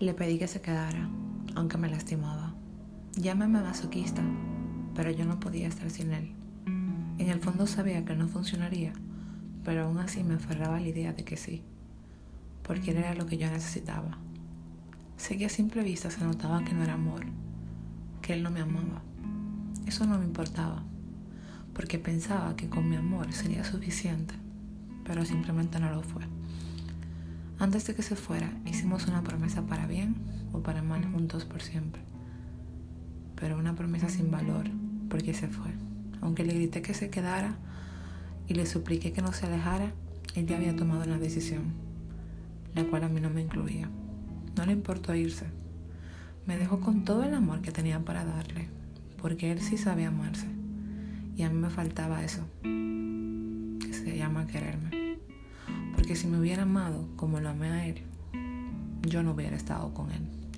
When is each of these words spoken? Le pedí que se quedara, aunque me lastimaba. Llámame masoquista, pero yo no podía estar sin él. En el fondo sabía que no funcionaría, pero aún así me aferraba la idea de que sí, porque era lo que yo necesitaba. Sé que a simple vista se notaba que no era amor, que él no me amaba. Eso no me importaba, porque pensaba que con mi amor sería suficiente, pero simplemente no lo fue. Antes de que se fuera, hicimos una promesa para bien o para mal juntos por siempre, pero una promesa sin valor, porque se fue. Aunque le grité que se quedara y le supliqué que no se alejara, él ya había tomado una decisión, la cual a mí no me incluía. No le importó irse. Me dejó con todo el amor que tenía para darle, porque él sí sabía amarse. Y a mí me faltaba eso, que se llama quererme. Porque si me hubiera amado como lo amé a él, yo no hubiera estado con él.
Le 0.00 0.14
pedí 0.14 0.38
que 0.38 0.48
se 0.48 0.62
quedara, 0.62 1.10
aunque 1.54 1.76
me 1.76 1.90
lastimaba. 1.90 2.54
Llámame 3.16 3.60
masoquista, 3.60 4.22
pero 4.94 5.10
yo 5.10 5.26
no 5.26 5.38
podía 5.38 5.68
estar 5.68 5.90
sin 5.90 6.12
él. 6.12 6.32
En 7.18 7.28
el 7.28 7.38
fondo 7.38 7.66
sabía 7.66 8.02
que 8.06 8.16
no 8.16 8.26
funcionaría, 8.26 8.94
pero 9.62 9.84
aún 9.84 9.98
así 9.98 10.24
me 10.24 10.36
aferraba 10.36 10.80
la 10.80 10.88
idea 10.88 11.12
de 11.12 11.22
que 11.22 11.36
sí, 11.36 11.62
porque 12.62 12.92
era 12.92 13.14
lo 13.14 13.26
que 13.26 13.36
yo 13.36 13.50
necesitaba. 13.50 14.16
Sé 15.18 15.36
que 15.36 15.44
a 15.44 15.50
simple 15.50 15.82
vista 15.82 16.10
se 16.10 16.24
notaba 16.24 16.64
que 16.64 16.72
no 16.72 16.82
era 16.82 16.94
amor, 16.94 17.26
que 18.22 18.32
él 18.32 18.42
no 18.42 18.50
me 18.50 18.60
amaba. 18.60 19.02
Eso 19.84 20.06
no 20.06 20.18
me 20.18 20.24
importaba, 20.24 20.82
porque 21.74 21.98
pensaba 21.98 22.56
que 22.56 22.70
con 22.70 22.88
mi 22.88 22.96
amor 22.96 23.30
sería 23.34 23.64
suficiente, 23.64 24.34
pero 25.04 25.26
simplemente 25.26 25.78
no 25.78 25.90
lo 25.90 26.00
fue. 26.02 26.39
Antes 27.60 27.86
de 27.86 27.94
que 27.94 28.00
se 28.00 28.16
fuera, 28.16 28.50
hicimos 28.64 29.06
una 29.06 29.22
promesa 29.22 29.60
para 29.66 29.86
bien 29.86 30.16
o 30.54 30.60
para 30.62 30.82
mal 30.82 31.04
juntos 31.04 31.44
por 31.44 31.60
siempre, 31.60 32.00
pero 33.36 33.58
una 33.58 33.74
promesa 33.74 34.08
sin 34.08 34.30
valor, 34.30 34.70
porque 35.10 35.34
se 35.34 35.46
fue. 35.46 35.70
Aunque 36.22 36.42
le 36.42 36.54
grité 36.54 36.80
que 36.80 36.94
se 36.94 37.10
quedara 37.10 37.58
y 38.48 38.54
le 38.54 38.64
supliqué 38.64 39.12
que 39.12 39.20
no 39.20 39.34
se 39.34 39.44
alejara, 39.44 39.92
él 40.34 40.46
ya 40.46 40.56
había 40.56 40.74
tomado 40.74 41.04
una 41.04 41.18
decisión, 41.18 41.74
la 42.74 42.84
cual 42.84 43.04
a 43.04 43.10
mí 43.10 43.20
no 43.20 43.28
me 43.28 43.42
incluía. 43.42 43.90
No 44.56 44.64
le 44.64 44.72
importó 44.72 45.14
irse. 45.14 45.44
Me 46.46 46.56
dejó 46.56 46.80
con 46.80 47.04
todo 47.04 47.24
el 47.24 47.34
amor 47.34 47.60
que 47.60 47.72
tenía 47.72 48.02
para 48.02 48.24
darle, 48.24 48.68
porque 49.20 49.52
él 49.52 49.60
sí 49.60 49.76
sabía 49.76 50.08
amarse. 50.08 50.46
Y 51.36 51.42
a 51.42 51.50
mí 51.50 51.58
me 51.58 51.68
faltaba 51.68 52.24
eso, 52.24 52.42
que 52.62 53.92
se 53.92 54.16
llama 54.16 54.46
quererme. 54.46 55.09
Porque 56.10 56.22
si 56.22 56.26
me 56.26 56.40
hubiera 56.40 56.64
amado 56.64 57.06
como 57.14 57.38
lo 57.38 57.50
amé 57.50 57.68
a 57.68 57.86
él, 57.86 58.02
yo 59.02 59.22
no 59.22 59.30
hubiera 59.30 59.54
estado 59.54 59.94
con 59.94 60.10
él. 60.10 60.49